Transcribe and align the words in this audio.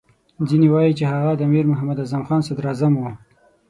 ځینې 0.49 0.67
وایي 0.73 0.93
چې 0.99 1.03
هغه 1.11 1.31
د 1.35 1.41
امیر 1.49 1.65
محمد 1.71 1.97
اعظم 2.01 2.23
خان 2.27 2.41
صدراعظم 2.47 2.93
وو. 2.95 3.09